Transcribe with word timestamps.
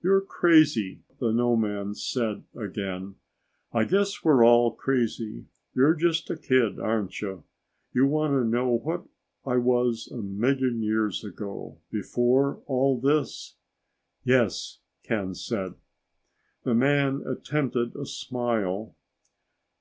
"You're 0.00 0.20
crazy," 0.20 1.02
the 1.18 1.32
nomad 1.32 1.96
said 1.96 2.44
again. 2.54 3.16
"I 3.72 3.82
guess 3.82 4.22
we're 4.22 4.44
all 4.46 4.70
crazy. 4.70 5.46
You're 5.74 5.96
just 5.96 6.30
a 6.30 6.36
kid, 6.36 6.78
aren't 6.78 7.20
you? 7.20 7.42
You 7.92 8.06
want 8.06 8.34
to 8.34 8.44
know 8.48 8.70
what 8.76 9.08
I 9.44 9.56
was 9.56 10.06
a 10.06 10.18
million 10.22 10.82
years 10.82 11.24
ago, 11.24 11.80
before 11.90 12.62
all 12.66 13.00
this?" 13.00 13.56
"Yes," 14.22 14.78
Ken 15.02 15.34
said. 15.34 15.74
The 16.62 16.72
man 16.76 17.24
attempted 17.26 17.96
a 17.96 18.06
smile. 18.06 18.94